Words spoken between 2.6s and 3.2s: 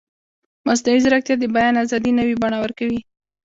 ورکوي.